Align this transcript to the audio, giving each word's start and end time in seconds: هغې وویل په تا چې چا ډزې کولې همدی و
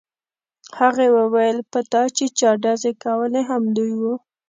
هغې 0.79 1.07
وویل 1.17 1.57
په 1.71 1.79
تا 1.91 2.03
چې 2.15 2.25
چا 2.39 2.49
ډزې 2.63 2.91
کولې 3.03 3.41
همدی 3.49 3.89
و 3.99 4.01